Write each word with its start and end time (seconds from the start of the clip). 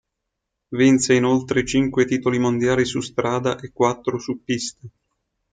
Vinse 0.71 1.13
inoltre 1.13 1.63
cinque 1.63 2.05
titoli 2.05 2.39
mondiali 2.39 2.85
su 2.85 3.01
strada 3.01 3.55
e 3.59 3.71
quattro 3.71 4.17
su 4.17 4.41
pista. 4.43 4.87